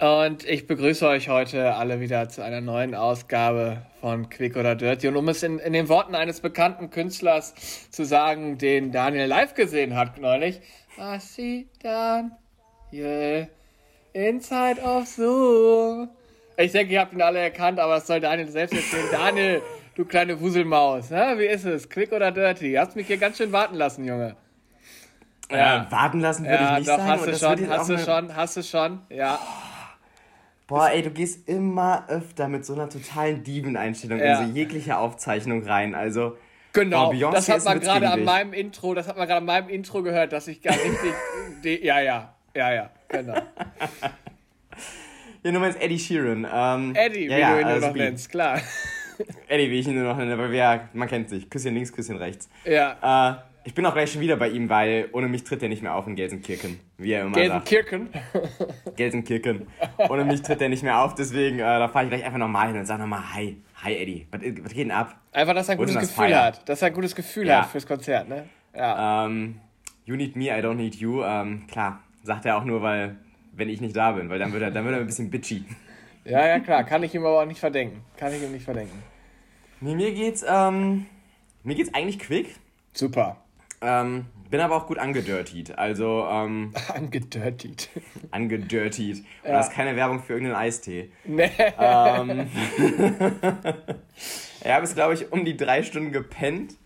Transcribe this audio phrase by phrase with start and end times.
[0.00, 5.06] Und ich begrüße euch heute alle wieder zu einer neuen Ausgabe von Quick oder Dirty.
[5.06, 7.54] Und um es in, in den Worten eines bekannten Künstlers
[7.90, 10.60] zu sagen, den Daniel live gesehen hat neulich,
[10.96, 12.32] was sieht dann
[12.92, 13.46] yeah,
[14.12, 16.08] inside of Zoom?
[16.56, 19.06] Ich denke, ihr habt ihn alle erkannt, aber es soll Daniel selbst erzählen.
[19.12, 19.62] Daniel,
[19.94, 21.34] du kleine Wuselmaus, ne?
[21.38, 21.88] wie ist es?
[21.88, 22.72] Quick oder Dirty?
[22.72, 24.36] Du hast mich hier ganz schön warten lassen, Junge.
[25.50, 27.10] Ja, äh, warten lassen würde ja, ich nicht doch, sagen.
[27.10, 29.38] Hast du schon, hast du schon, hast du schon, ja.
[30.66, 34.40] Boah, ey, du gehst immer öfter mit so einer totalen Diebeneinstellung ja.
[34.40, 35.94] in so jegliche Aufzeichnung rein.
[35.94, 36.38] Also.
[36.72, 39.68] Genau, boah, das hat man gerade an meinem Intro, das hat man gerade an meinem
[39.68, 41.14] Intro gehört, dass ich gar richtig.
[41.84, 43.34] ja, ja, ja, ja, genau.
[45.42, 46.46] ja, du meinst Eddie Sheeran.
[46.52, 48.60] Ähm, Eddie, ja, wie ja, du ihn nur noch nennst, klar.
[49.48, 51.48] Eddie, wie ich ihn nur noch nenne, weil wir, man kennt sich.
[51.48, 52.48] Küsschen links, Küsschen rechts.
[52.64, 53.30] Ja.
[53.30, 55.82] Äh, ich bin auch gleich schon wieder bei ihm, weil ohne mich tritt er nicht
[55.82, 58.10] mehr auf in Gelsenkirchen, wie er immer Gelsenkirchen?
[58.12, 58.96] sagt.
[58.96, 59.66] Gelsenkirchen.
[60.08, 62.68] Ohne mich tritt er nicht mehr auf, deswegen äh, da fahre ich gleich einfach nochmal
[62.68, 63.56] hin und sage nochmal Hi.
[63.82, 65.16] Hi Eddie, was, was geht denn ab?
[65.32, 66.44] Einfach, dass er ein gutes Gefühl feiern?
[66.44, 66.68] hat.
[66.68, 67.62] Dass er ein gutes Gefühl ja.
[67.62, 68.48] hat fürs Konzert, ne?
[68.74, 69.26] Ja.
[69.26, 69.60] Ähm,
[70.04, 71.22] you need me, I don't need you.
[71.22, 73.16] Ähm, klar, sagt er auch nur, weil,
[73.52, 75.64] wenn ich nicht da bin, weil dann wird er, dann wird er ein bisschen bitchy.
[76.26, 78.00] Ja, ja, klar, kann ich ihm aber auch nicht verdenken.
[78.16, 79.02] Kann ich ihm nicht verdenken.
[79.82, 81.04] Nee, mir geht's, ähm,
[81.64, 82.56] mir geht's eigentlich quick.
[82.94, 83.43] Super.
[83.84, 85.76] Ähm, bin aber auch gut angedirtied.
[85.76, 86.72] Also, ähm.
[86.94, 87.90] angedirtied.
[88.30, 89.18] angedirtied.
[89.42, 89.58] Und ja.
[89.58, 91.10] das ist keine Werbung für irgendeinen Eistee.
[91.24, 91.50] Nee.
[91.78, 92.48] Ähm,
[94.62, 96.76] ich habe es, glaube ich, um die drei Stunden gepennt.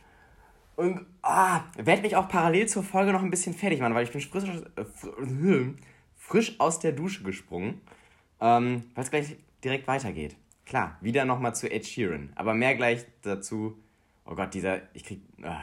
[0.77, 4.13] Und ah, werde mich auch parallel zur Folge noch ein bisschen fertig machen, weil ich
[4.13, 4.45] bin frisch,
[4.77, 4.85] äh,
[6.17, 7.81] frisch aus der Dusche gesprungen.
[8.41, 10.37] Ähm, weil es gleich direkt weitergeht.
[10.67, 12.33] Klar, wieder nochmal zu Ed Sheeran.
[12.35, 13.77] Aber mehr gleich dazu.
[14.25, 14.83] Oh Gott, dieser.
[14.95, 15.21] Ich krieg.
[15.43, 15.61] Ah,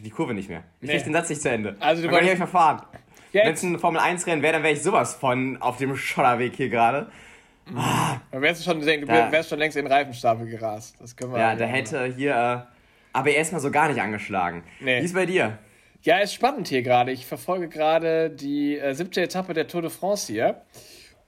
[0.00, 0.64] kriege die Kurve nicht mehr.
[0.80, 0.94] Ich nee.
[0.94, 1.76] kriege den Satz nicht zu Ende.
[1.78, 2.82] Also du dann ich euch verfahren.
[3.32, 7.10] Wenn es ein Formel-1-Rennen wäre, dann wäre ich sowas von auf dem Schotterweg hier gerade.
[7.76, 10.96] Ah, dann wärst du schon, du wärst schon längst in den Reifenstapel gerast.
[11.00, 12.76] Das können wir ja, da hätte hier äh,
[13.12, 14.64] aber erstmal so gar nicht angeschlagen.
[14.80, 15.00] Nee.
[15.00, 15.58] Wie ist bei dir?
[16.02, 17.12] Ja, ist spannend hier gerade.
[17.12, 20.62] Ich verfolge gerade die äh, siebte Etappe der Tour de France hier.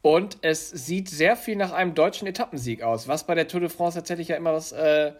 [0.00, 3.68] Und es sieht sehr viel nach einem deutschen Etappensieg aus, was bei der Tour de
[3.68, 5.12] France tatsächlich ja immer was äh,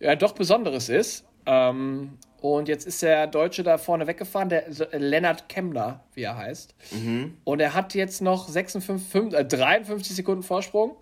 [0.00, 1.24] ja, doch Besonderes ist.
[1.46, 6.74] Ähm, und jetzt ist der Deutsche da vorne weggefahren, der Lennart Kemmler, wie er heißt.
[6.90, 7.38] Mhm.
[7.42, 10.94] Und er hat jetzt noch 56, 5, äh, 53 Sekunden Vorsprung.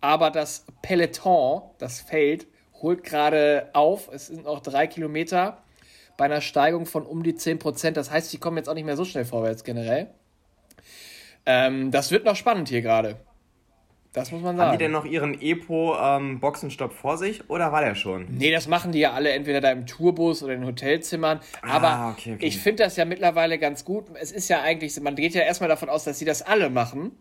[0.00, 2.48] Aber das Peloton, das Feld,
[2.80, 4.10] holt gerade auf.
[4.12, 5.62] Es sind noch drei Kilometer
[6.16, 7.96] bei einer Steigung von um die 10 Prozent.
[7.96, 10.08] Das heißt, die kommen jetzt auch nicht mehr so schnell vorwärts generell.
[11.46, 13.20] Ähm, das wird noch spannend hier gerade.
[14.12, 14.68] Das muss man sagen.
[14.68, 18.26] Haben die denn noch ihren Epo-Boxenstopp ähm, vor sich oder war der schon?
[18.30, 21.40] Nee, das machen die ja alle entweder da im Tourbus oder in Hotelzimmern.
[21.62, 22.46] Aber ah, okay, okay.
[22.46, 24.06] ich finde das ja mittlerweile ganz gut.
[24.20, 27.12] Es ist ja eigentlich, man geht ja erstmal davon aus, dass sie das alle machen.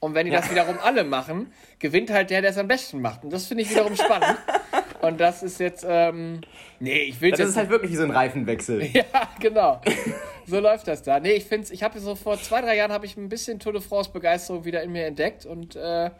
[0.00, 0.40] Und wenn die ja.
[0.40, 3.22] das wiederum alle machen, gewinnt halt der, der es am besten macht.
[3.22, 4.36] Und das finde ich wiederum spannend.
[5.00, 6.40] Und das ist jetzt, ähm,
[6.80, 8.84] nee, ich will Das ist halt wirklich wie so ein Reifenwechsel.
[8.92, 9.04] ja,
[9.38, 9.80] genau.
[10.46, 11.20] so läuft das da.
[11.20, 13.72] Nee, ich finde ich habe so vor zwei, drei Jahren habe ich ein bisschen Tour
[13.72, 16.10] de France Begeisterung wieder in mir entdeckt und äh,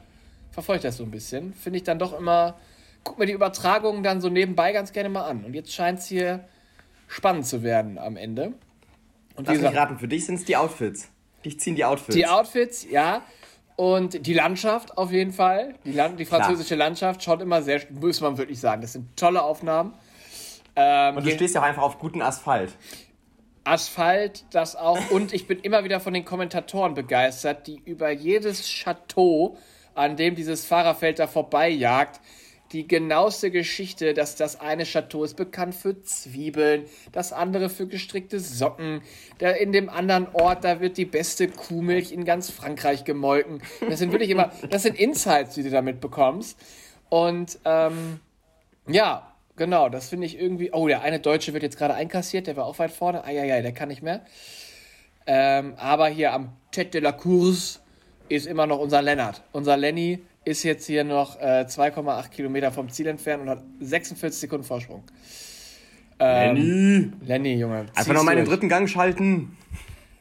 [0.52, 1.54] verfolge das so ein bisschen.
[1.54, 2.54] Finde ich dann doch immer,
[3.02, 5.44] guck mir die Übertragungen dann so nebenbei ganz gerne mal an.
[5.44, 6.44] Und jetzt scheint es hier
[7.08, 8.52] spannend zu werden am Ende.
[9.34, 11.08] Und Lass mich raten, für dich sind es die Outfits.
[11.44, 12.14] Dich ziehen die Outfits.
[12.14, 13.22] Die Outfits, ja.
[13.76, 15.74] Und die Landschaft auf jeden Fall.
[15.84, 16.88] Die, Land die französische Klar.
[16.88, 18.82] Landschaft schaut immer sehr, muss man wirklich sagen.
[18.82, 19.94] Das sind tolle Aufnahmen.
[20.76, 22.76] Ähm, und du stehst ja auch einfach auf guten Asphalt.
[23.64, 25.10] Asphalt, das auch.
[25.10, 29.56] Und ich bin immer wieder von den Kommentatoren begeistert, die über jedes Chateau
[29.94, 32.20] an dem dieses Fahrerfeld da vorbeijagt.
[32.72, 38.40] Die genaueste Geschichte, dass das eine Chateau ist bekannt für Zwiebeln, das andere für gestrickte
[38.40, 39.02] Socken.
[39.38, 43.60] Da in dem anderen Ort, da wird die beste Kuhmilch in ganz Frankreich gemolken.
[43.90, 46.58] Das sind wirklich immer, das sind Insights, die du damit bekommst.
[47.10, 48.20] Und ähm,
[48.86, 50.72] ja, genau, das finde ich irgendwie.
[50.72, 53.22] Oh, der eine Deutsche wird jetzt gerade einkassiert, der war auch weit vorne.
[53.22, 54.24] Eieiei, der kann nicht mehr.
[55.26, 57.81] Ähm, aber hier am Tête de la Course
[58.34, 59.42] ist immer noch unser Lennart.
[59.52, 64.40] Unser Lenny ist jetzt hier noch äh, 2,8 Kilometer vom Ziel entfernt und hat 46
[64.40, 65.02] Sekunden Vorsprung.
[66.18, 67.10] Ähm, Lenny!
[67.26, 67.86] Lenny, Junge.
[67.94, 69.56] Einfach noch mal den dritten Gang schalten.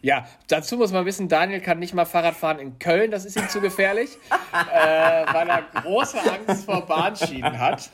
[0.02, 3.38] Ja, dazu muss man wissen, Daniel kann nicht mal Fahrrad fahren in Köln, das ist
[3.38, 4.18] ihm zu gefährlich,
[4.74, 7.92] äh, weil er große Angst vor Bahnschienen hat.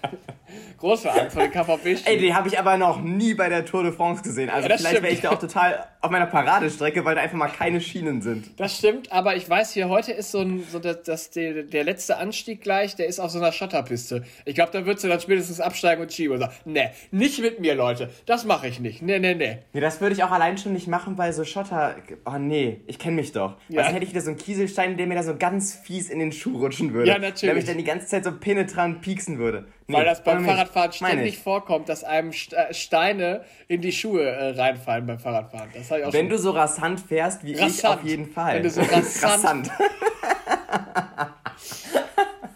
[0.77, 2.05] große Angst vor den KVB-Schienen.
[2.05, 4.49] Ey, die habe ich aber noch nie bei der Tour de France gesehen.
[4.49, 7.49] Also ja, vielleicht wäre ich da auch total auf meiner Paradestrecke, weil da einfach mal
[7.49, 8.57] keine Schienen sind.
[8.59, 11.83] Das stimmt, aber ich weiß hier, heute ist so, ein, so das, das, der, der
[11.83, 14.23] letzte Anstieg gleich, der ist auf so einer Schotterpiste.
[14.45, 17.59] Ich glaube, da würdest du dann spätestens absteigen und schieben und sagen, ne, nicht mit
[17.59, 19.63] mir, Leute, das mache ich nicht, ne, ne, ne.
[19.73, 22.99] Nee, das würde ich auch allein schon nicht machen bei so Schotter oh nee, ich
[22.99, 23.55] kenne mich doch.
[23.69, 23.81] Ja.
[23.81, 26.31] Was hätte ich wieder so einen Kieselstein, der mir da so ganz fies in den
[26.31, 27.09] Schuh rutschen würde.
[27.09, 27.41] Ja, natürlich.
[27.41, 29.65] Der mich dann die ganze Zeit so penetrant pieksen würde.
[29.87, 30.43] Nee, Weil das beim.
[30.45, 31.39] Fahrradfahren Meine ständig ich.
[31.43, 35.69] vorkommt, dass einem äh, Steine in die Schuhe äh, reinfallen beim Fahrradfahren.
[35.73, 36.29] Das ich auch Wenn schon.
[36.29, 37.99] du so rasant fährst wie ich, Rasant.
[37.99, 38.55] auf jeden Fall.
[38.57, 39.69] Wenn du so rasant-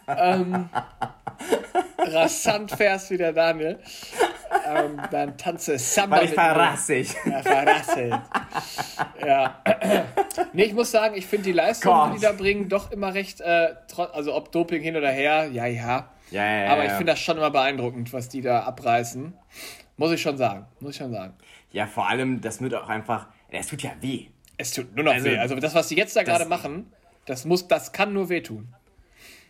[1.98, 3.80] rasant fährst wie der Daniel,
[4.76, 7.16] ähm, dann tanze Samba Weil ich verrassig.
[7.26, 8.20] Ja, verrasselt.
[9.26, 9.62] ja.
[10.54, 13.42] Nee, ich muss sagen, ich finde die Leistung, die die da bringen, doch immer recht,
[13.42, 13.76] äh,
[14.14, 16.10] also ob Doping hin oder her, ja, ja.
[16.32, 16.72] Ja, ja, ja.
[16.72, 19.34] Aber ich finde das schon immer beeindruckend, was die da abreißen.
[19.98, 20.66] Muss ich schon sagen.
[20.80, 21.34] Muss ich schon sagen.
[21.72, 23.28] Ja, vor allem, das wird auch einfach.
[23.50, 24.28] Es tut ja weh.
[24.58, 25.38] Es tut nur noch Also, weh.
[25.38, 26.92] Also das, was die jetzt da gerade machen,
[27.26, 28.74] das muss, das kann nur wehtun.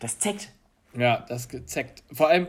[0.00, 0.50] Das zeckt.
[0.94, 2.02] Ja, das gezeckt.
[2.12, 2.48] Vor allem,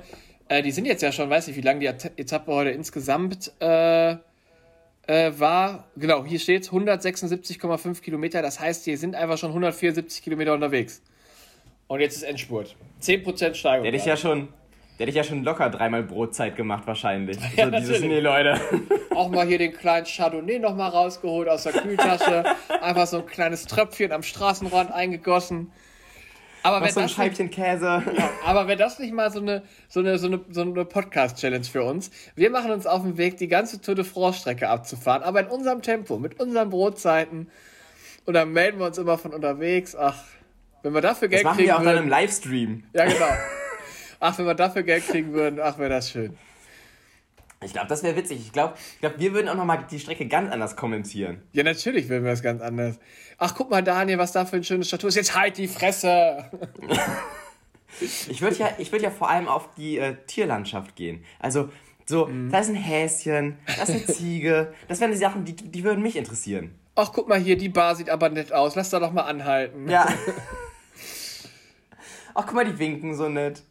[0.53, 3.51] äh, die sind jetzt ja schon, weiß nicht, wie lange die Eta- Etappe heute insgesamt
[3.59, 5.87] äh, äh, war.
[5.97, 8.41] Genau, hier steht 176,5 Kilometer.
[8.41, 11.01] Das heißt, die sind einfach schon 174 Kilometer unterwegs.
[11.87, 12.75] Und jetzt ist Endspurt.
[13.01, 13.83] 10% Steigerung.
[13.83, 14.49] Der hätte ich ja schon.
[14.99, 17.37] Der hätte ich ja schon locker dreimal Brotzeit gemacht, wahrscheinlich.
[17.57, 18.09] Ja, so dieses, natürlich.
[18.09, 18.61] nee, Leute.
[19.15, 22.43] Auch mal hier den kleinen Chardonnay nochmal rausgeholt aus der Kühltasche.
[22.81, 25.71] Einfach so ein kleines Tröpfchen am Straßenrand eingegossen.
[26.63, 28.01] Aber Noch wenn, so ein das nicht, Scheibchen Käse.
[28.45, 31.83] aber wenn das nicht mal so eine, so eine, so eine, so eine Podcast-Challenge für
[31.83, 32.09] uns.
[32.35, 35.81] Wir machen uns auf den Weg, die ganze Tour de France-Strecke abzufahren, aber in unserem
[35.81, 37.49] Tempo, mit unseren Brotzeiten.
[38.25, 39.93] Und dann melden wir uns immer von unterwegs.
[39.95, 40.15] Ach,
[40.83, 42.03] wenn wir dafür Das Geld machen kriegen wir auch dann würden.
[42.03, 42.83] im Livestream.
[42.93, 43.25] Ja, genau.
[44.21, 46.37] Ach, wenn wir dafür Geld kriegen würden, ach, wäre das schön.
[47.65, 48.39] Ich glaube, das wäre witzig.
[48.39, 51.41] Ich glaube, ich glaub, wir würden auch nochmal die Strecke ganz anders kommentieren.
[51.53, 52.99] Ja, natürlich würden wir das ganz anders.
[53.37, 55.15] Ach, guck mal, Daniel, was da für ein schönes Statue ist.
[55.15, 56.49] Jetzt halt die Fresse!
[58.01, 61.23] Ich würde ja, ich würd ja vor allem auf die äh, Tierlandschaft gehen.
[61.39, 61.69] Also,
[62.05, 64.73] so, da ist ein Häschen, da ist eine Ziege.
[64.87, 66.75] Das wären die Sachen, die, die würden mich interessieren.
[66.95, 68.75] Ach, guck mal hier, die Bar sieht aber nett aus.
[68.75, 69.89] Lass da doch mal anhalten.
[69.89, 70.07] Ja.
[72.33, 73.63] Ach, guck mal, die winken so nett.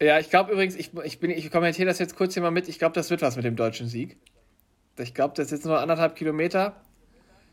[0.00, 2.68] Ja, ich glaube übrigens, ich, ich, bin, ich kommentiere das jetzt kurz hier mal mit.
[2.68, 4.18] Ich glaube, das wird was mit dem deutschen Sieg.
[4.98, 6.76] Ich glaube, das ist jetzt nur anderthalb Kilometer.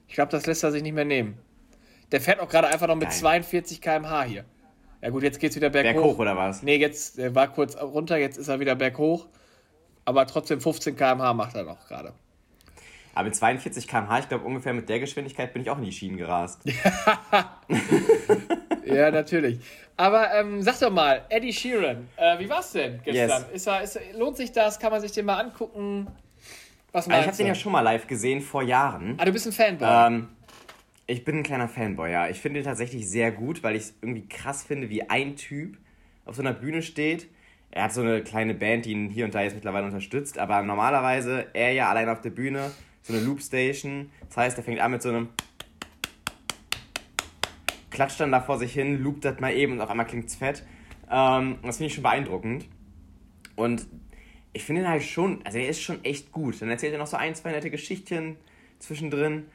[0.07, 1.37] Ich glaube, das lässt er sich nicht mehr nehmen.
[2.11, 3.17] Der fährt auch gerade einfach noch mit Geil.
[3.17, 4.45] 42 km/h hier.
[5.01, 6.01] Ja, gut, jetzt geht's wieder berghoch.
[6.01, 6.63] Berghoch oder was?
[6.63, 9.27] Nee, jetzt der war kurz runter, jetzt ist er wieder berghoch.
[10.05, 12.13] Aber trotzdem 15 km/h macht er noch gerade.
[13.15, 15.91] Aber mit 42 km/h, ich glaube, ungefähr mit der Geschwindigkeit bin ich auch in die
[15.91, 16.61] Schienen gerast.
[18.85, 19.59] Ja, natürlich.
[19.95, 23.43] Aber ähm, sag doch mal, Eddie Sheeran, äh, wie war's denn gestern?
[23.43, 23.51] Yes.
[23.53, 24.79] Ist er, ist lohnt sich das?
[24.79, 26.07] Kann man sich den mal angucken?
[26.91, 29.15] Was Also meinst ich habe den ja schon mal live gesehen, vor Jahren.
[29.17, 29.87] Ah, du bist ein Fanboy.
[29.87, 30.29] Ähm,
[31.05, 32.29] ich bin ein kleiner Fanboy, ja.
[32.29, 35.77] Ich finde ihn tatsächlich sehr gut, weil ich es irgendwie krass finde, wie ein Typ
[36.25, 37.27] auf so einer Bühne steht.
[37.71, 40.61] Er hat so eine kleine Band, die ihn hier und da jetzt mittlerweile unterstützt, aber
[40.61, 42.71] normalerweise er ja allein auf der Bühne,
[43.01, 44.11] so eine Loopstation.
[44.27, 45.29] Das heißt, er fängt an mit so einem
[47.93, 50.63] klatscht dann da vor sich hin, loopt das mal eben und auf einmal klingt's fett.
[51.09, 52.65] Ähm, das finde ich schon beeindruckend.
[53.55, 53.85] Und
[54.51, 56.61] ich finde ihn halt schon, also er ist schon echt gut.
[56.61, 58.35] Dann erzählt er noch so ein, zwei nette Geschichtchen
[58.79, 59.45] zwischendrin.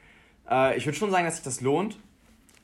[0.49, 1.99] Äh, ich würde schon sagen, dass sich das lohnt.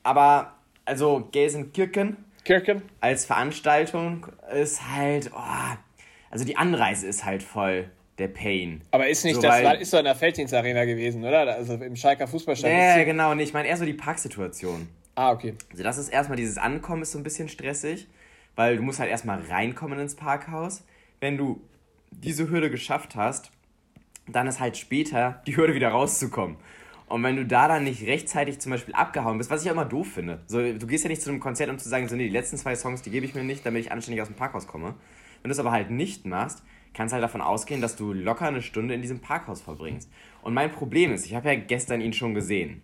[0.02, 2.82] Aber, also Gelsenkirchen Kirken?
[3.00, 5.76] als Veranstaltung ist halt, oh,
[6.30, 8.82] also die Anreise ist halt voll der Pain.
[8.92, 11.40] Aber ist nicht So, das, weil- ist doch in der Felddienstarena gewesen, oder?
[11.54, 12.78] Also im Schalker Fußballstadion.
[12.98, 14.88] Nee, genau, nee, ich meine eher so die Parksituation.
[15.16, 15.54] Ah, okay.
[15.70, 18.06] Also das ist erstmal, dieses Ankommen ist so ein bisschen stressig,
[18.54, 20.84] weil du musst halt erstmal reinkommen ins Parkhaus.
[21.20, 21.62] Wenn du
[22.10, 23.50] diese Hürde geschafft hast,
[24.28, 26.56] dann ist halt später die Hürde wieder rauszukommen.
[27.08, 29.86] Und wenn du da dann nicht rechtzeitig zum Beispiel abgehauen bist, was ich ja immer
[29.86, 32.24] doof finde, so, du gehst ja nicht zu einem Konzert, um zu sagen, so, nee,
[32.24, 34.66] die letzten zwei Songs, die gebe ich mir nicht, damit ich anständig aus dem Parkhaus
[34.66, 34.96] komme.
[35.40, 36.62] Wenn du es aber halt nicht machst,
[36.92, 40.10] kannst du halt davon ausgehen, dass du locker eine Stunde in diesem Parkhaus verbringst.
[40.42, 42.82] Und mein Problem ist, ich habe ja gestern ihn schon gesehen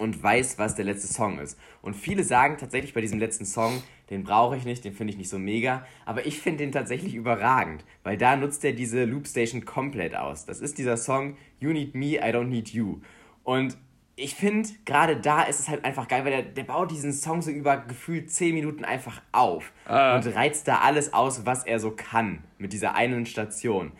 [0.00, 1.58] und weiß, was der letzte Song ist.
[1.82, 5.18] Und viele sagen tatsächlich bei diesem letzten Song, den brauche ich nicht, den finde ich
[5.18, 9.66] nicht so mega, aber ich finde den tatsächlich überragend, weil da nutzt er diese Loopstation
[9.66, 10.46] komplett aus.
[10.46, 13.00] Das ist dieser Song You Need Me, I Don't Need You.
[13.44, 13.76] Und
[14.16, 17.42] ich finde, gerade da ist es halt einfach geil, weil der, der baut diesen Song
[17.42, 20.16] so über gefühlt 10 Minuten einfach auf Ah.
[20.16, 23.92] und reizt da alles aus, was er so kann mit dieser einen Station.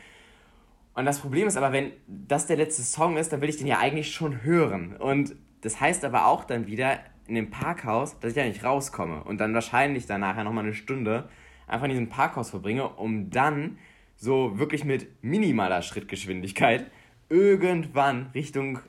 [0.95, 3.67] Und das Problem ist aber, wenn das der letzte Song ist, dann will ich den
[3.67, 4.97] ja eigentlich schon hören.
[4.97, 9.23] Und das heißt aber auch dann wieder in dem Parkhaus, dass ich ja nicht rauskomme
[9.25, 11.29] und dann wahrscheinlich danach ja nochmal eine Stunde
[11.67, 13.79] einfach in diesem Parkhaus verbringe, um dann
[14.17, 16.87] so wirklich mit minimaler Schrittgeschwindigkeit
[17.29, 18.81] irgendwann Richtung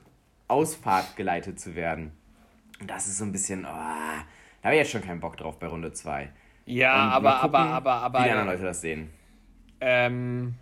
[0.48, 2.12] Ausfahrt geleitet zu werden.
[2.80, 4.24] Und das ist so ein bisschen, oh, da
[4.64, 6.28] habe ich jetzt schon keinen Bock drauf bei Runde 2.
[6.66, 9.10] Ja, aber, aber, aber, aber, Wie die anderen Leute das sehen.
[9.80, 10.54] ähm,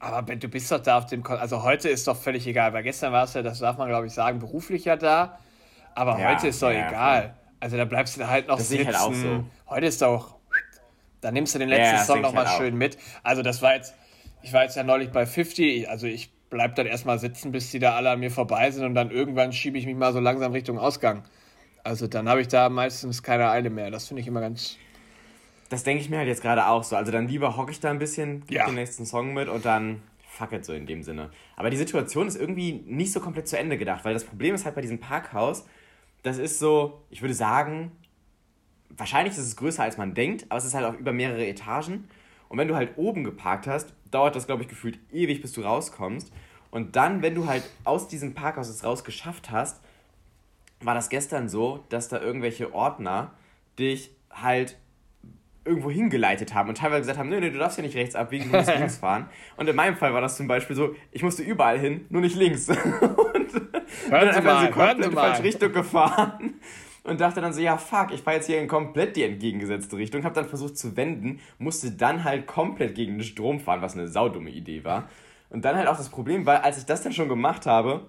[0.00, 2.82] Aber du bist doch da auf dem, Kon also heute ist doch völlig egal, weil
[2.82, 5.38] gestern war es ja, das darf man glaube ich sagen, beruflicher da.
[5.94, 7.22] Aber ja, heute ist doch ja, egal.
[7.22, 7.34] Voll.
[7.60, 8.86] Also da bleibst du halt noch das sitzen.
[8.86, 9.44] Halt auch so.
[9.68, 10.36] Heute ist doch,
[11.20, 12.96] da nimmst du den letzten ja, Song nochmal halt schön mit.
[13.22, 13.94] Also das war jetzt,
[14.40, 17.78] ich war jetzt ja neulich bei 50, also ich bleib dann erstmal sitzen, bis die
[17.78, 20.52] da alle an mir vorbei sind und dann irgendwann schiebe ich mich mal so langsam
[20.52, 21.24] Richtung Ausgang.
[21.84, 23.90] Also dann habe ich da meistens keine Eile mehr.
[23.90, 24.76] Das finde ich immer ganz.
[25.70, 26.96] Das denke ich mir halt jetzt gerade auch so.
[26.96, 28.66] Also dann lieber hocke ich da ein bisschen, gebe ja.
[28.66, 31.30] den nächsten Song mit und dann fuck it so in dem Sinne.
[31.56, 34.64] Aber die Situation ist irgendwie nicht so komplett zu Ende gedacht, weil das Problem ist
[34.64, 35.64] halt bei diesem Parkhaus,
[36.22, 37.92] das ist so, ich würde sagen,
[38.90, 42.08] wahrscheinlich ist es größer als man denkt, aber es ist halt auch über mehrere Etagen.
[42.48, 45.62] Und wenn du halt oben geparkt hast, dauert das, glaube ich, gefühlt ewig, bis du
[45.62, 46.32] rauskommst.
[46.70, 49.80] Und dann, wenn du halt aus diesem Parkhaus es raus geschafft hast,
[50.80, 53.32] war das gestern so, dass da irgendwelche Ordner
[53.78, 54.76] dich halt
[55.64, 58.50] irgendwo hingeleitet haben und teilweise gesagt haben, nee, nee, du darfst ja nicht rechts abbiegen,
[58.50, 59.28] du musst links fahren.
[59.56, 62.36] Und in meinem Fall war das zum Beispiel so, ich musste überall hin, nur nicht
[62.36, 62.68] links.
[62.68, 63.50] und hören
[64.10, 66.54] dann einfach so komplett in die falsche Richtung gefahren
[67.04, 70.24] und dachte dann so, ja fuck, ich fahre jetzt hier in komplett die entgegengesetzte Richtung,
[70.24, 74.08] habe dann versucht zu wenden, musste dann halt komplett gegen den Strom fahren, was eine
[74.08, 75.08] saudumme Idee war.
[75.50, 78.08] Und dann halt auch das Problem, weil als ich das dann schon gemacht habe,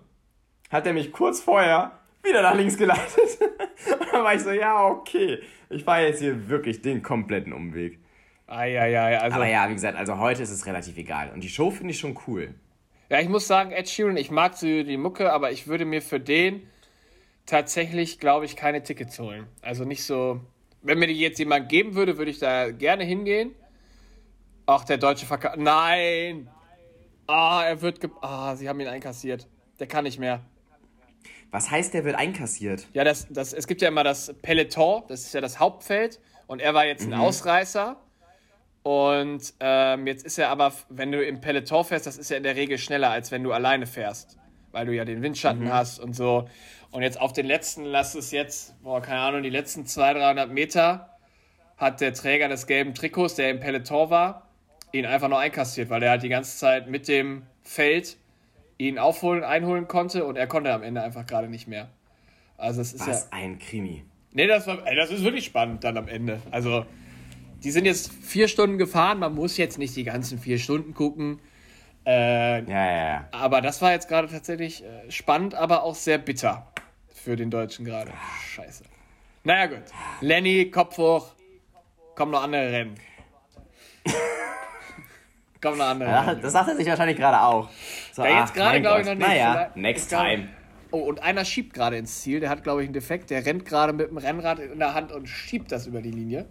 [0.69, 1.91] hat er mich kurz vorher
[2.23, 3.39] wieder nach links geleitet.
[3.99, 7.99] und dann war ich so, ja, okay, ich fahre jetzt hier wirklich den kompletten Umweg.
[8.47, 11.31] Eieiei, also Aber ja, wie gesagt, also heute ist es relativ egal.
[11.33, 12.53] Und die Show finde ich schon cool.
[13.09, 16.01] Ja, ich muss sagen, Ed Sheeran, ich mag so die Mucke, aber ich würde mir
[16.01, 16.67] für den
[17.45, 19.47] tatsächlich, glaube ich, keine Tickets holen.
[19.61, 20.41] Also nicht so.
[20.81, 23.53] Wenn mir die jetzt jemand geben würde, würde ich da gerne hingehen.
[24.65, 25.55] Ach, der deutsche Verkauf.
[25.57, 26.49] Nein!
[27.27, 27.99] Ah, er wird.
[28.21, 29.47] Ah, sie haben ihn einkassiert.
[29.79, 30.41] Der kann nicht mehr.
[31.51, 32.87] Was heißt, der wird einkassiert?
[32.93, 36.19] Ja, das, das, es gibt ja immer das Peloton, das ist ja das Hauptfeld.
[36.47, 37.21] Und er war jetzt ein mhm.
[37.21, 37.97] Ausreißer.
[38.83, 42.43] Und ähm, jetzt ist er aber, wenn du im Peloton fährst, das ist ja in
[42.43, 44.37] der Regel schneller, als wenn du alleine fährst.
[44.71, 45.73] Weil du ja den Windschatten mhm.
[45.73, 46.47] hast und so.
[46.91, 50.49] Und jetzt auf den letzten, lass es jetzt, boah, keine Ahnung, die letzten 200, 300
[50.49, 51.17] Meter
[51.77, 54.47] hat der Träger des gelben Trikots, der im Peloton war,
[54.91, 58.17] ihn einfach nur einkassiert, weil er halt die ganze Zeit mit dem Feld
[58.87, 61.89] ihn aufholen, einholen konnte und er konnte am Ende einfach gerade nicht mehr.
[62.57, 64.03] Also es ist Was ja, ein Krimi.
[64.33, 66.41] Nee, das, war, ey, das ist wirklich spannend dann am Ende.
[66.51, 66.85] Also
[67.63, 71.39] die sind jetzt vier Stunden gefahren, man muss jetzt nicht die ganzen vier Stunden gucken.
[72.05, 73.27] Äh, ja, ja, ja.
[73.31, 76.71] Aber das war jetzt gerade tatsächlich äh, spannend, aber auch sehr bitter
[77.13, 78.11] für den Deutschen gerade.
[78.47, 78.83] Scheiße.
[79.43, 79.83] Naja, gut.
[80.21, 81.33] Lenny, Kopf hoch.
[82.15, 82.95] Kommen noch andere Rennen.
[85.61, 86.35] Kommen noch andere ja.
[86.35, 87.69] Das sagt er sich wahrscheinlich gerade auch.
[88.13, 89.27] So, ja, jetzt gerade glaube ich noch nicht.
[89.27, 90.47] Naja, next time.
[90.91, 92.39] Oh, und einer schiebt gerade ins Ziel.
[92.39, 93.29] Der hat, glaube ich, einen Defekt.
[93.29, 96.47] Der rennt gerade mit dem Rennrad in der Hand und schiebt das über die Linie.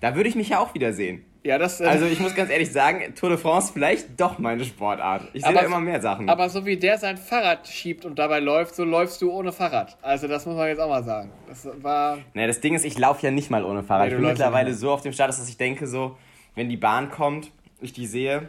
[0.00, 1.24] Da würde ich mich ja auch wieder sehen.
[1.44, 4.64] Ja, das, äh also ich muss ganz ehrlich sagen, Tour de France vielleicht doch meine
[4.64, 5.28] Sportart.
[5.32, 6.28] Ich sehe da immer mehr Sachen.
[6.28, 9.96] Aber so wie der sein Fahrrad schiebt und dabei läuft, so läufst du ohne Fahrrad.
[10.02, 11.30] Also das muss man jetzt auch mal sagen.
[11.48, 12.18] Das war.
[12.34, 14.06] Naja, das Ding ist, ich laufe ja nicht mal ohne Fahrrad.
[14.08, 16.16] Nee, ich bin mittlerweile so auf dem Status, dass ich denke so,
[16.54, 17.50] wenn die Bahn kommt,
[17.82, 18.48] ich die sehe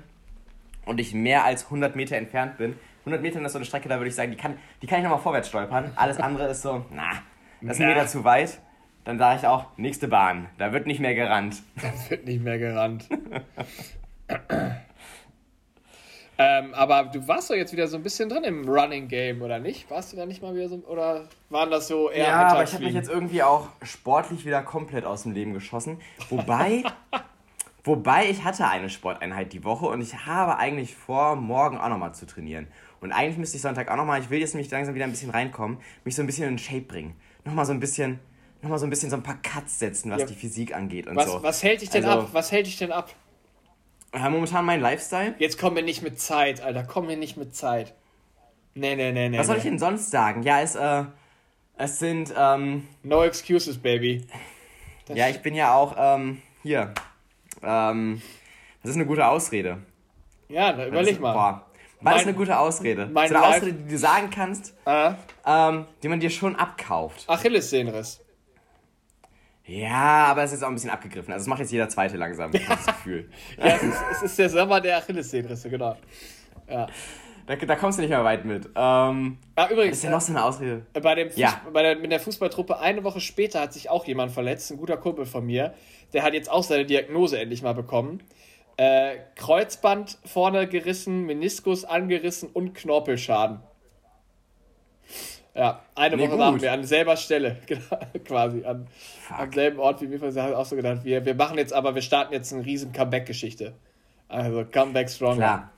[0.86, 2.76] und ich mehr als 100 Meter entfernt bin,
[3.06, 5.04] 100 Meter ist so eine Strecke, da würde ich sagen, die kann, die kann ich
[5.04, 5.92] nochmal vorwärts stolpern.
[5.96, 7.10] Alles andere ist so, na,
[7.62, 8.60] das ist ein Meter zu weit.
[9.04, 10.48] Dann sage ich auch, nächste Bahn.
[10.58, 11.62] Da wird nicht mehr gerannt.
[11.76, 13.10] Da wird nicht mehr gerannt.
[16.38, 19.60] ähm, aber du warst doch jetzt wieder so ein bisschen drin im Running Game, oder
[19.60, 19.92] nicht?
[19.92, 22.74] Warst du da nicht mal wieder so, oder waren das so eher Ja, aber ich
[22.74, 26.00] habe mich jetzt irgendwie auch sportlich wieder komplett aus dem Leben geschossen.
[26.30, 26.84] Wobei,
[27.84, 32.14] wobei ich hatte eine Sporteinheit die Woche und ich habe eigentlich vor, morgen auch nochmal
[32.14, 32.68] zu trainieren.
[33.02, 35.30] Und eigentlich müsste ich Sonntag auch nochmal, ich will jetzt nämlich langsam wieder ein bisschen
[35.30, 37.16] reinkommen, mich so ein bisschen in Shape bringen.
[37.44, 38.20] Nochmal so ein bisschen
[38.64, 40.28] nochmal so ein bisschen so ein paar Cuts setzen, was ja.
[40.28, 41.44] die Physik angeht und was, so.
[41.44, 42.30] Was hält dich denn also, ab?
[42.32, 43.14] Was hält dich denn ab?
[44.14, 45.36] Ja, momentan mein Lifestyle.
[45.38, 46.84] Jetzt komm mir nicht mit Zeit, Alter.
[46.84, 47.94] Komm mir nicht mit Zeit.
[48.76, 49.38] Nee, nee, nee, nee.
[49.38, 50.44] Was soll ich denn sonst sagen?
[50.44, 51.04] Ja, es, äh,
[51.78, 54.26] es sind, ähm, No excuses, baby.
[55.08, 56.94] Das ja, ich bin ja auch, ähm, hier.
[57.64, 58.22] Ähm,
[58.82, 59.78] das ist eine gute Ausrede.
[60.50, 61.34] Ja, da überleg ist, mal.
[61.34, 61.66] Boah,
[62.02, 63.08] war das eine gute Ausrede?
[63.08, 65.14] Meine so eine Ausrede, die du sagen kannst, äh?
[65.46, 67.30] ähm, die man dir schon abkauft.
[67.30, 68.20] Achillessehnenriss.
[69.66, 71.32] Ja, aber es ist auch ein bisschen abgegriffen.
[71.32, 72.60] Also es macht jetzt jeder Zweite langsam, ja.
[72.68, 73.30] das Gefühl.
[73.58, 75.96] ja, es ist, es ist der Sommer der Achillessehnenrisse, genau.
[76.70, 76.88] Ja.
[77.46, 78.68] Da, da, kommst du nicht mehr weit mit.
[78.68, 79.98] Ähm, ah, übrigens.
[79.98, 80.86] Ist ja noch so eine Ausrede?
[80.94, 81.62] Äh, bei dem ja.
[81.74, 84.98] bei der, mit der Fußballtruppe eine Woche später hat sich auch jemand verletzt, ein guter
[84.98, 85.74] Kumpel von mir.
[86.14, 88.24] Der hat jetzt auch seine Diagnose endlich mal bekommen.
[88.78, 93.60] Äh, Kreuzband vorne gerissen, Meniskus angerissen und Knorpelschaden.
[95.56, 97.58] Ja, eine nee, Woche waren wir an selber Stelle,
[98.26, 98.88] quasi, an,
[99.30, 100.20] am selben Ort wie wir.
[100.20, 103.74] haben auch so gedacht, wir, wir machen jetzt aber, wir starten jetzt eine riesen Comeback-Geschichte.
[104.28, 105.36] Also Comeback Stronger.
[105.36, 105.73] Klar.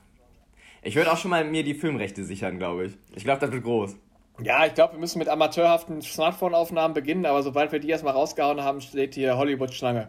[0.86, 2.92] Ich würde auch schon mal mir die Filmrechte sichern, glaube ich.
[3.16, 3.96] Ich glaube, das wird groß.
[4.42, 8.62] Ja, ich glaube, wir müssen mit amateurhaften Smartphone-Aufnahmen beginnen, aber sobald wir die erstmal rausgehauen
[8.62, 10.08] haben, steht hier Hollywood-Schlange.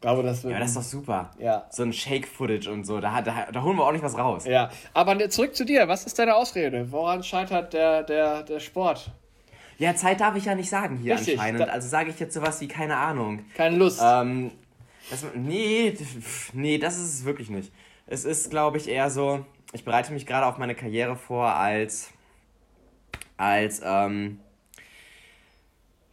[0.00, 0.52] Glaube, das wird.
[0.52, 1.30] Ja, das ist doch super.
[1.38, 1.66] Ja.
[1.70, 4.44] So ein Shake-Footage und so, da, da, da holen wir auch nicht was raus.
[4.44, 5.88] Ja, aber zurück zu dir.
[5.88, 6.92] Was ist deine Ausrede?
[6.92, 9.10] Woran scheitert der, der, der Sport?
[9.78, 11.68] Ja, Zeit darf ich ja nicht sagen hier Richtig, anscheinend.
[11.68, 13.44] Also sage ich jetzt sowas wie keine Ahnung.
[13.56, 14.00] Keine Lust.
[14.04, 14.52] Ähm,
[15.10, 15.96] das, nee,
[16.52, 17.72] nee, das ist es wirklich nicht.
[18.06, 19.44] Es ist, glaube ich, eher so,
[19.76, 22.10] ich bereite mich gerade auf meine Karriere vor als,
[23.36, 24.40] als, ähm,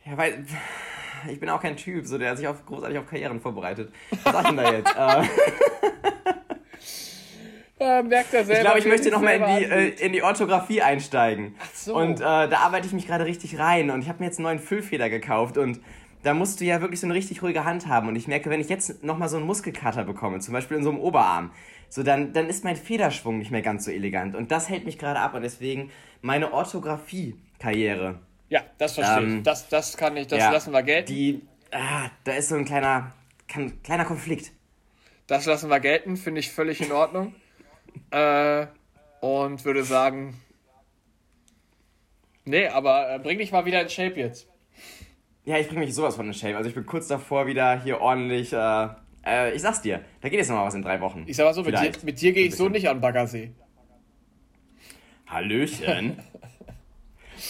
[0.06, 0.46] ja, weil,
[1.30, 3.94] ich bin auch kein Typ, so der sich auf, großartig auf Karrieren vorbereitet.
[4.12, 4.94] Was sag ich denn da jetzt?
[7.80, 8.54] äh, merkt er selber.
[8.54, 11.56] Ich glaube, ich möchte nochmal in, die, äh, in die Orthographie einsteigen.
[11.58, 11.96] Ach so.
[11.96, 14.48] Und äh, da arbeite ich mich gerade richtig rein und ich habe mir jetzt einen
[14.48, 15.80] neuen Füllfeder gekauft und
[16.24, 18.10] da musst du ja wirklich so eine richtig ruhige Hand haben.
[18.10, 20.90] Und ich merke, wenn ich jetzt nochmal so einen Muskelkater bekomme, zum Beispiel in so
[20.90, 21.52] einem Oberarm,
[21.94, 24.36] so dann, dann ist mein Federschwung nicht mehr ganz so elegant.
[24.36, 28.20] Und das hält mich gerade ab und deswegen meine Orthographie-Karriere
[28.54, 29.44] ja, das verstehe ähm, ich.
[29.44, 31.12] Das, das kann ich, das ja, lassen wir gelten.
[31.12, 33.12] Die, ah, da ist so ein kleiner,
[33.48, 34.52] kann, kleiner Konflikt.
[35.26, 37.34] Das lassen wir gelten, finde ich völlig in Ordnung.
[38.12, 38.68] äh,
[39.22, 40.40] und würde sagen,
[42.46, 44.48] nee, aber äh, bring dich mal wieder in Shape jetzt.
[45.46, 46.56] Ja, ich bringe mich sowas von in Shape.
[46.56, 48.54] Also ich bin kurz davor wieder hier ordentlich.
[48.54, 48.90] Äh,
[49.26, 51.24] äh, ich sag's dir, da geht jetzt noch mal was in drei Wochen.
[51.28, 53.52] Ich sag mal so, mit dir, mit dir gehe ich so nicht an Baggersee.
[55.28, 56.20] Hallöchen.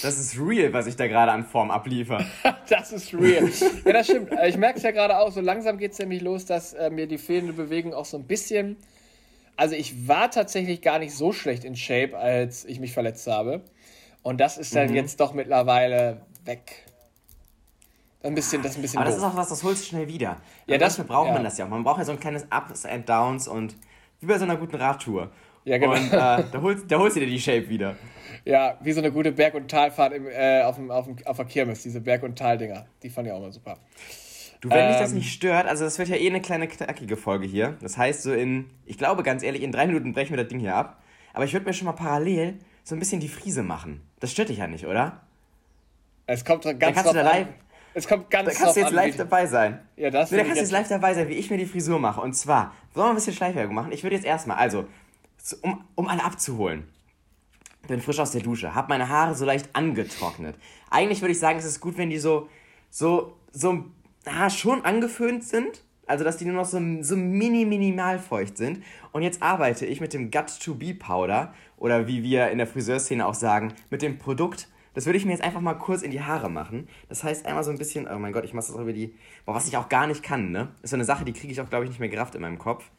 [0.02, 2.26] Das ist real, was ich da gerade an Form abliefer.
[2.70, 3.50] das ist real.
[3.86, 4.32] Ja, das stimmt.
[4.48, 7.08] Ich merke es ja gerade auch, so langsam geht es nämlich los, dass äh, mir
[7.08, 8.78] die fehlende Bewegung auch so ein bisschen.
[9.56, 13.62] Also ich war tatsächlich gar nicht so schlecht in Shape, als ich mich verletzt habe.
[14.24, 14.96] Und das ist dann mhm.
[14.96, 16.86] jetzt doch mittlerweile weg.
[18.24, 19.00] Ein bisschen, das ist ein bisschen.
[19.00, 19.20] Aber doof.
[19.20, 20.38] das ist auch was, das holst du schnell wieder.
[20.66, 21.34] Ja, das braucht ja.
[21.34, 21.70] man das ja auch.
[21.70, 23.76] Man braucht ja so ein kleines Ups and Downs und
[24.22, 25.30] wie bei so einer guten Radtour.
[25.66, 25.94] Ja, genau.
[25.94, 27.96] Und äh, da, holst, da holst du dir die Shape wieder.
[28.46, 31.38] Ja, wie so eine gute Berg- und Talfahrt im, äh, auf, dem, auf, dem, auf
[31.38, 32.86] der Kirmes, diese Berg- und Tal-Dinger.
[33.02, 33.78] Die fand ich auch mal super.
[34.60, 37.18] Du, wenn ähm, dich das nicht stört, also das wird ja eh eine kleine knackige
[37.18, 37.78] Folge hier.
[37.82, 40.60] Das heißt, so in, ich glaube ganz ehrlich, in drei Minuten brechen wir das Ding
[40.60, 41.02] hier ab.
[41.34, 44.02] Aber ich würde mir schon mal parallel so ein bisschen die Friese machen.
[44.20, 45.22] Das stört dich ja nicht, oder?
[46.26, 47.48] Es kommt ganz Dann kannst du da live,
[47.94, 49.80] Es kommt ganz Da kannst du jetzt an, live dabei sein.
[49.96, 52.00] Ja, das nee, Da kannst du jetzt live dabei sein, wie ich mir die Frisur
[52.00, 52.22] mache.
[52.22, 53.92] Und zwar, sollen wir ein bisschen Schleifwerbung machen?
[53.92, 54.86] Ich würde jetzt erstmal, also,
[55.62, 56.88] um, um alle abzuholen
[57.88, 60.56] bin frisch aus der Dusche, habe meine Haare so leicht angetrocknet.
[60.90, 62.50] Eigentlich würde ich sagen, es ist gut, wenn die so,
[62.90, 63.86] so, so,
[64.26, 65.84] ah, schon angeföhnt sind.
[66.06, 68.84] Also, dass die nur noch so, so mini, minimal feucht sind.
[69.12, 73.74] Und jetzt arbeite ich mit dem Gut-to-Be-Powder oder wie wir in der Friseurszene auch sagen,
[73.90, 74.68] mit dem Produkt.
[74.94, 76.88] Das würde ich mir jetzt einfach mal kurz in die Haare machen.
[77.10, 79.16] Das heißt, einmal so ein bisschen, oh mein Gott, ich mache das auch über die,
[79.46, 80.70] boah, was ich auch gar nicht kann, ne?
[80.82, 82.60] Ist so eine Sache, die kriege ich auch, glaube ich, nicht mehr gerafft in meinem
[82.60, 82.92] Kopf.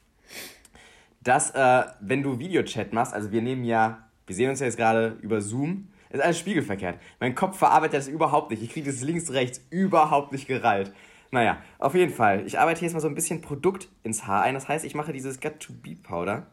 [1.23, 4.77] Dass, äh, wenn du Videochat machst, also wir nehmen ja wir sehen uns ja jetzt
[4.77, 5.89] gerade über Zoom.
[6.11, 6.99] Ist alles spiegelverkehrt.
[7.19, 8.63] Mein Kopf verarbeitet das überhaupt nicht.
[8.63, 10.93] Ich kriege das links, rechts überhaupt nicht gereilt.
[11.31, 12.47] Naja, auf jeden Fall.
[12.47, 14.55] Ich arbeite jetzt mal so ein bisschen Produkt ins Haar ein.
[14.55, 16.47] Das heißt, ich mache dieses Got-to-Be-Powder.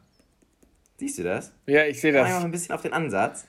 [0.96, 1.52] Siehst du das?
[1.66, 2.28] Ja, ich sehe das.
[2.28, 3.46] Ich mal ein bisschen auf den Ansatz.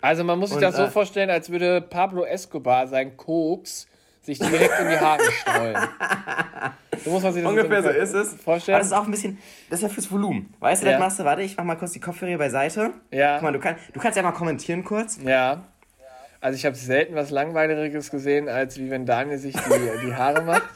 [0.00, 3.86] Also man muss sich Und, das so äh, vorstellen, als würde Pablo Escobar sein Koks
[4.22, 5.76] sich direkt in die Haare streuen.
[7.04, 8.34] So muss man sich das Ungefähr so ist es.
[8.34, 8.74] Vorstellen.
[8.74, 9.38] Aber das ist auch ein bisschen,
[9.70, 10.52] das ist ja fürs Volumen.
[10.58, 10.92] Weißt du, ja.
[10.94, 12.90] das machst du, warte, ich mach mal kurz die Kopfhörer beiseite.
[13.12, 13.34] Ja.
[13.34, 15.18] Guck mal, du, kann, du kannst ja mal kommentieren kurz.
[15.24, 15.62] Ja.
[16.40, 20.42] Also ich habe selten was Langweiligeres gesehen, als wie wenn Daniel sich die, die Haare
[20.42, 20.64] macht.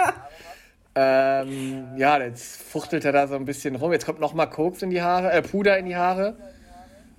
[0.95, 3.93] Ähm, ja, jetzt fuchtelt er da so ein bisschen rum.
[3.93, 6.37] Jetzt kommt nochmal Koks in die Haare, äh, Puder in die Haare.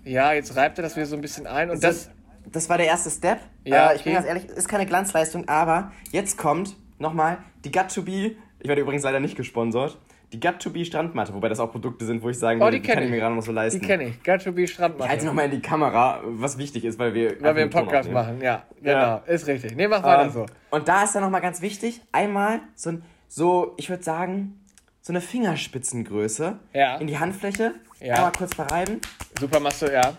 [0.03, 1.69] Ja, jetzt reibt er das wieder so ein bisschen ein.
[1.69, 2.09] Und das,
[2.51, 3.39] das war der erste Step.
[3.63, 4.09] Ja, äh, ich okay.
[4.09, 8.35] bin ganz ehrlich, ist keine Glanzleistung, aber jetzt kommt nochmal die Gut to Be.
[8.59, 9.97] Ich werde übrigens leider nicht gesponsert.
[10.33, 12.77] Die Gut to Be Strandmatte, wobei das auch Produkte sind, wo ich sagen oh, würde,
[12.77, 13.79] die, die kann ich mir gerade noch so leisten.
[13.79, 14.23] Die kenne ich.
[14.23, 15.03] Gut to Be Strandmatte.
[15.03, 17.39] Ich halte nochmal in die Kamera, was wichtig ist, weil wir.
[17.39, 18.63] Weil wir einen Podcast machen, ja.
[18.81, 18.91] Genau.
[18.91, 19.15] Ja.
[19.27, 19.75] Ist richtig.
[19.75, 20.45] Nee, mach weiter ähm, so.
[20.71, 24.59] Und da ist dann nochmal ganz wichtig, einmal so ein, so, ich würde sagen,
[25.01, 26.97] so eine Fingerspitzengröße ja.
[26.97, 27.75] in die Handfläche.
[28.03, 28.15] Ja.
[28.15, 28.99] Einmal kurz verreiben.
[29.39, 30.13] Super machst du, ja.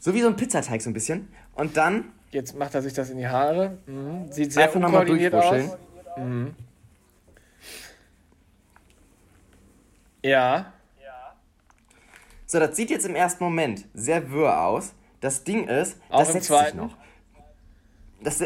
[0.00, 1.28] So wie so ein Pizzateig so ein bisschen.
[1.54, 2.12] Und dann.
[2.30, 3.78] Jetzt macht er sich das in die Haare.
[3.86, 4.32] Mhm.
[4.32, 5.76] Sieht sehr einfach unkoordiniert aus.
[6.16, 6.54] Mhm.
[10.22, 10.72] Ja.
[12.46, 14.94] So, das sieht jetzt im ersten Moment sehr wirr aus.
[15.20, 16.78] Das Ding ist, Auch das setzt zweiten?
[16.78, 16.96] sich noch.
[18.22, 18.38] Das,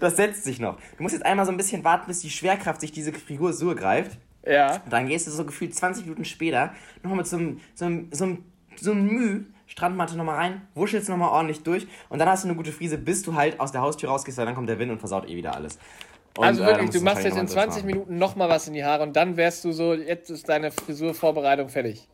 [0.00, 0.78] das setzt sich noch.
[0.96, 4.18] Du musst jetzt einmal so ein bisschen warten, bis die Schwerkraft sich diese Figur greift.
[4.46, 4.82] Ja.
[4.90, 8.24] Dann gehst du so gefühlt 20 Minuten später nochmal mit so einem, so einem, so
[8.24, 8.44] einem
[8.76, 12.56] so ein Müh, Strandmatte nochmal rein, wuschelst nochmal ordentlich durch und dann hast du eine
[12.56, 14.98] gute Friese, bis du halt aus der Haustür rausgehst, weil dann kommt der Wind und
[14.98, 15.78] versaut eh wieder alles.
[16.36, 17.86] Und, also äh, wirklich, dann du machst jetzt in noch mal 20 machen.
[17.86, 21.68] Minuten nochmal was in die Haare und dann wärst du so, jetzt ist deine Frisurvorbereitung
[21.68, 22.08] fertig.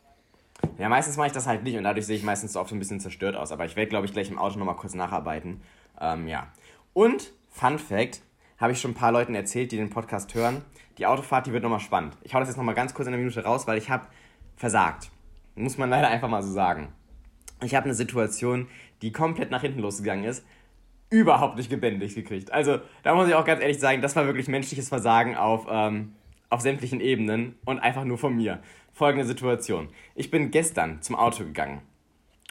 [0.79, 2.79] Ja, meistens mache ich das halt nicht und dadurch sehe ich meistens oft so ein
[2.79, 3.51] bisschen zerstört aus.
[3.51, 5.62] Aber ich werde, glaube ich, gleich im Auto nochmal kurz nacharbeiten.
[6.01, 6.49] Ähm, ja.
[6.93, 8.21] Und, Fun Fact,
[8.61, 10.62] habe ich schon ein paar Leuten erzählt, die den Podcast hören.
[10.99, 12.16] Die Autofahrt, die wird nochmal spannend.
[12.23, 14.07] Ich hau das jetzt nochmal ganz kurz in einer Minute raus, weil ich habe
[14.57, 15.11] versagt.
[15.55, 16.92] Muss man leider einfach mal so sagen.
[17.64, 18.68] Ich habe eine Situation,
[19.01, 20.44] die komplett nach hinten losgegangen ist,
[21.09, 22.53] überhaupt nicht gebändigt gekriegt.
[22.53, 26.12] Also, da muss ich auch ganz ehrlich sagen, das war wirklich menschliches Versagen auf, ähm,
[26.51, 28.62] auf sämtlichen Ebenen und einfach nur von mir.
[28.92, 29.88] Folgende Situation.
[30.14, 31.81] Ich bin gestern zum Auto gegangen.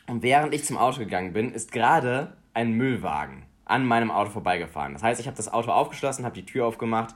[0.08, 4.94] Und während ich zum Auto gegangen bin, ist gerade ein Müllwagen an meinem Auto vorbeigefahren.
[4.94, 7.16] Das heißt, ich habe das Auto aufgeschlossen, habe die Tür aufgemacht,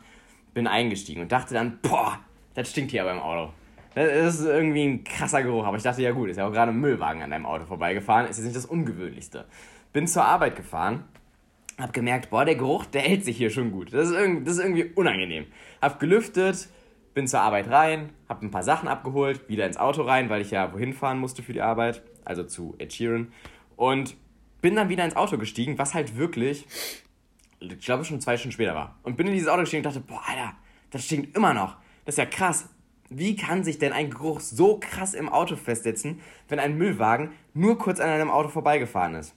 [0.54, 2.20] bin eingestiegen und dachte dann, boah,
[2.54, 3.52] das stinkt hier aber im Auto.
[3.96, 5.66] Das ist irgendwie ein krasser Geruch.
[5.66, 8.28] Aber ich dachte, ja gut, ist ja auch gerade ein Müllwagen an deinem Auto vorbeigefahren.
[8.28, 9.46] Ist jetzt nicht das Ungewöhnlichste.
[9.92, 11.04] Bin zur Arbeit gefahren,
[11.80, 13.94] hab gemerkt, boah, der Geruch, der hält sich hier schon gut.
[13.94, 15.46] Das ist, irgendwie, das ist irgendwie unangenehm.
[15.82, 16.70] Hab gelüftet,
[17.14, 20.52] bin zur Arbeit rein, hab ein paar Sachen abgeholt, wieder ins Auto rein, weil ich
[20.52, 23.32] ja wohin fahren musste für die Arbeit, also zu Ed Sheeran.
[23.76, 24.16] Und
[24.64, 26.66] bin dann wieder ins Auto gestiegen, was halt wirklich,
[27.60, 28.98] ich glaube schon zwei Stunden später war.
[29.04, 30.54] Und bin in dieses Auto gestiegen und dachte, boah, Alter,
[30.90, 31.76] das stinkt immer noch.
[32.06, 32.70] Das ist ja krass.
[33.10, 37.78] Wie kann sich denn ein Geruch so krass im Auto festsetzen, wenn ein Müllwagen nur
[37.78, 39.36] kurz an einem Auto vorbeigefahren ist?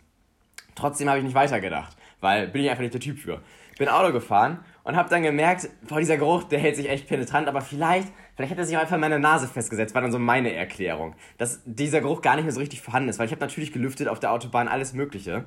[0.77, 3.43] Trotzdem habe ich nicht weitergedacht, weil bin ich einfach nicht der Typ für.
[3.79, 7.49] Bin Auto gefahren und habe dann gemerkt, boah, dieser Geruch, der hält sich echt penetrant,
[7.49, 10.53] aber vielleicht, vielleicht er sich auch einfach in meine Nase festgesetzt, war dann so meine
[10.53, 13.73] Erklärung, dass dieser Geruch gar nicht mehr so richtig vorhanden ist, weil ich habe natürlich
[13.73, 15.45] gelüftet auf der Autobahn, alles mögliche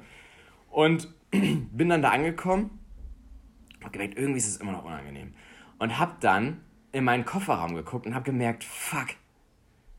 [0.69, 2.79] und bin dann da angekommen,
[3.83, 5.33] hab gemerkt, irgendwie ist es immer noch unangenehm
[5.77, 9.09] und habe dann in meinen Kofferraum geguckt und habe gemerkt, fuck,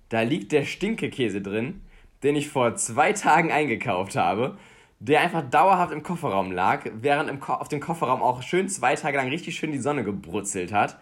[0.08, 1.82] da liegt der Stinkekäse drin,
[2.22, 4.58] den ich vor zwei Tagen eingekauft habe,
[4.98, 8.94] der einfach dauerhaft im Kofferraum lag, während im Ko auf dem Kofferraum auch schön zwei
[8.96, 10.98] Tage lang richtig schön die Sonne gebrutzelt hat.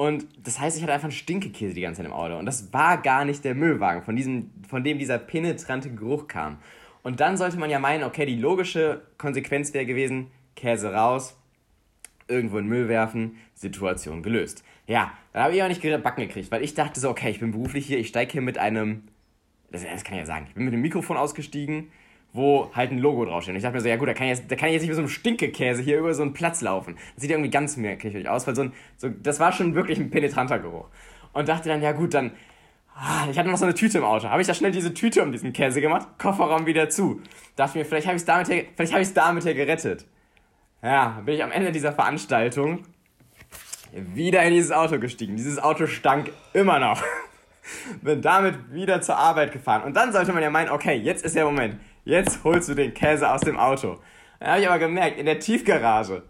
[0.00, 2.38] Und das heißt, ich hatte einfach einen Stinkekäse die ganze Zeit im Auto.
[2.38, 6.56] Und das war gar nicht der Müllwagen, von, diesem, von dem dieser penetrante Geruch kam.
[7.02, 11.36] Und dann sollte man ja meinen, okay, die logische Konsequenz wäre gewesen, Käse raus,
[12.28, 14.64] irgendwo in den Müll werfen, Situation gelöst.
[14.86, 17.50] Ja, dann habe ich auch nicht gebacken gekriegt, weil ich dachte so, okay, ich bin
[17.50, 19.02] beruflich hier, ich steige hier mit einem,
[19.70, 21.92] das, das kann ich ja sagen, ich bin mit einem Mikrofon ausgestiegen,
[22.32, 23.52] wo halt ein Logo draufsteht.
[23.52, 24.82] Und ich dachte mir so, ja gut, da kann ich jetzt, da kann ich jetzt
[24.82, 26.96] nicht mit so einem Stinkekäse hier über so einen Platz laufen.
[27.14, 30.10] Das sieht irgendwie ganz merkwürdig aus, weil so ein, so, das war schon wirklich ein
[30.10, 30.86] penetranter Geruch.
[31.32, 32.32] Und dachte dann, ja gut, dann,
[32.94, 34.28] ah, ich hatte noch so eine Tüte im Auto.
[34.28, 37.20] Habe ich da schnell diese Tüte um diesen Käse gemacht, Kofferraum wieder zu.
[37.56, 40.06] Dachte mir, vielleicht habe ich es damit, hier- vielleicht habe ich es damit hier gerettet.
[40.82, 42.84] Ja, bin ich am Ende dieser Veranstaltung
[43.92, 45.36] wieder in dieses Auto gestiegen.
[45.36, 47.02] Dieses Auto stank immer noch.
[48.02, 49.82] Bin damit wieder zur Arbeit gefahren.
[49.82, 51.76] Und dann sollte man ja meinen, okay, jetzt ist der Moment.
[52.04, 53.98] Jetzt holst du den Käse aus dem Auto.
[54.38, 56.22] Dann habe ich aber gemerkt, in der Tiefgarage,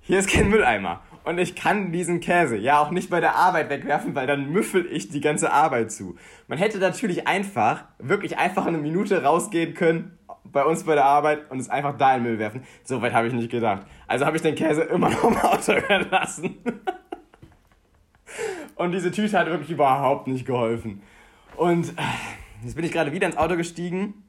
[0.00, 1.00] hier ist kein Mülleimer.
[1.24, 4.86] Und ich kann diesen Käse ja auch nicht bei der Arbeit wegwerfen, weil dann müffel
[4.90, 6.16] ich die ganze Arbeit zu.
[6.48, 11.50] Man hätte natürlich einfach, wirklich einfach eine Minute rausgehen können bei uns bei der Arbeit
[11.50, 12.62] und es einfach da in den Müll werfen.
[12.84, 13.86] So weit habe ich nicht gedacht.
[14.06, 16.58] Also habe ich den Käse immer noch im Auto gelassen.
[18.76, 21.02] Und diese Tüte hat wirklich überhaupt nicht geholfen.
[21.56, 22.02] Und äh,
[22.64, 24.24] jetzt bin ich gerade wieder ins Auto gestiegen,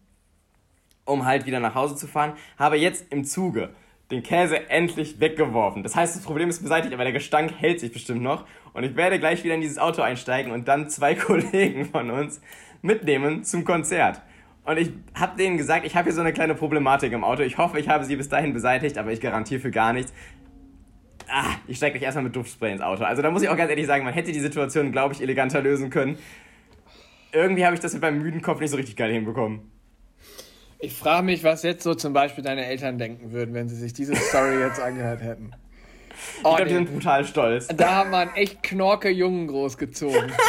[1.11, 2.33] um halt wieder nach Hause zu fahren.
[2.57, 3.69] Habe jetzt im Zuge
[4.09, 5.83] den Käse endlich weggeworfen.
[5.83, 8.45] Das heißt, das Problem ist beseitigt, aber der Gestank hält sich bestimmt noch.
[8.73, 12.41] Und ich werde gleich wieder in dieses Auto einsteigen und dann zwei Kollegen von uns
[12.81, 14.21] mitnehmen zum Konzert.
[14.63, 17.41] Und ich habe denen gesagt, ich habe hier so eine kleine Problematik im Auto.
[17.41, 20.13] Ich hoffe, ich habe sie bis dahin beseitigt, aber ich garantiere für gar nichts.
[21.27, 23.03] Ah, ich steige gleich erstmal mit Duftspray ins Auto.
[23.03, 25.61] Also da muss ich auch ganz ehrlich sagen, man hätte die Situation, glaube ich, eleganter
[25.61, 26.17] lösen können.
[27.31, 29.71] Irgendwie habe ich das mit meinem müden Kopf nicht so richtig geil hinbekommen.
[30.83, 33.93] Ich frage mich, was jetzt so zum Beispiel deine Eltern denken würden, wenn sie sich
[33.93, 35.51] diese Story jetzt angehört hätten.
[36.09, 37.67] Ich Oh, glaube, die sind brutal stolz.
[37.67, 40.31] Da haben wir einen echt knorke Jungen großgezogen.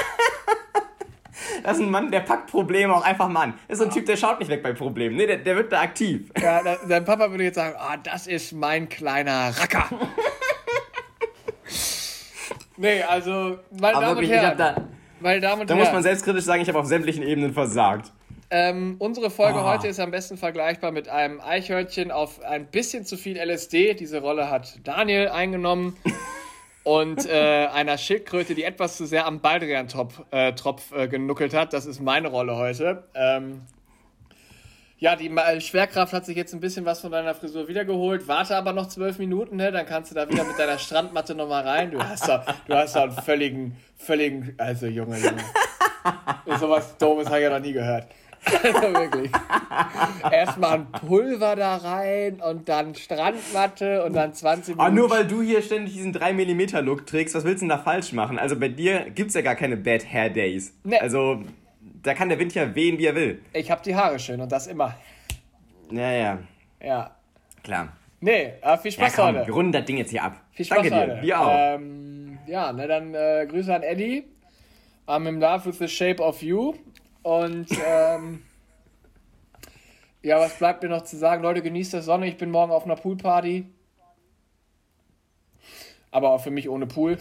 [1.64, 3.54] Das ist ein Mann, der packt Probleme auch einfach mal an.
[3.68, 5.16] Das ist so ein Typ, der schaut nicht weg bei Problemen.
[5.16, 6.30] Nee, der, der wird da aktiv.
[6.40, 9.88] Ja, da, dein Papa würde jetzt sagen, ah, das ist mein kleiner Racker.
[12.76, 14.76] nee, also, meine Aber Damen wirklich, und ich Herren, da,
[15.20, 18.12] meine Damen und da muss Herren, man selbstkritisch sagen, ich habe auf sämtlichen Ebenen versagt.
[18.52, 19.72] Ähm, unsere Folge Ah.
[19.72, 23.94] heute ist am besten vergleichbar mit einem Eichhörnchen auf ein bisschen zu viel LSD.
[23.94, 25.96] Diese Rolle hat Daniel eingenommen.
[26.84, 31.72] Und äh, einer Schildkröte, die etwas zu sehr am Baldrian-Tropf äh, äh, genuckelt hat.
[31.72, 33.04] Das ist meine Rolle heute.
[33.14, 33.62] Ähm,
[34.98, 38.28] ja, die Schwerkraft hat sich jetzt ein bisschen was von deiner Frisur wiedergeholt.
[38.28, 39.72] Warte aber noch zwölf Minuten, ne?
[39.72, 41.90] Dann kannst du da wieder mit deiner Strandmatte nochmal rein.
[41.92, 45.42] Du hast da, du hast da einen völligen, völligen, also Junge, Junge.
[46.58, 48.08] So was Doofes habe ich ja noch nie gehört.
[48.44, 49.30] Also wirklich.
[50.30, 54.80] Erstmal ein Pulver da rein und dann Strandmatte und dann 20 Minuten.
[54.80, 57.70] Ah, nur weil du hier ständig diesen 3 mm Look trägst, was willst du denn
[57.70, 58.38] da falsch machen?
[58.38, 60.74] Also bei dir gibt es ja gar keine Bad Hair Days.
[60.84, 60.98] Nee.
[60.98, 61.42] Also
[62.02, 63.40] da kann der Wind ja wehen, wie er will.
[63.52, 64.94] Ich habe die Haare schön und das immer.
[65.90, 66.38] Ja, ja.
[66.82, 67.10] Ja.
[67.62, 67.92] Klar.
[68.20, 69.46] Nee, aber viel Spaß ja, komm, heute.
[69.46, 70.40] Wir runden das Ding jetzt hier ab.
[70.52, 71.14] Viel Spaß Danke heute.
[71.16, 71.20] dir.
[71.22, 71.50] Dir auch.
[71.50, 74.24] Ähm, ja, ne, dann äh, Grüße an Eddie.
[75.06, 76.74] I'm in love with the shape of you.
[77.22, 78.42] Und ähm,
[80.22, 81.42] ja, was bleibt mir noch zu sagen?
[81.42, 82.26] Leute, genießt das Sonne.
[82.28, 83.66] Ich bin morgen auf einer Poolparty.
[86.10, 87.18] Aber auch für mich ohne Pool.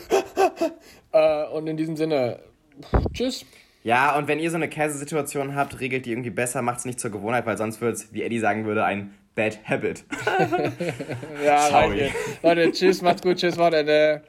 [1.11, 2.39] äh, und in diesem Sinne,
[3.13, 3.45] tschüss.
[3.83, 6.99] Ja, und wenn ihr so eine Käsesituation habt, regelt die irgendwie besser, macht es nicht
[6.99, 10.03] zur Gewohnheit, weil sonst wird es, wie Eddie sagen würde, ein Bad Habit.
[11.43, 12.11] ja, Sorry.
[12.43, 14.21] Leute, Leute, tschüss, macht's gut, tschüss, Wochenende.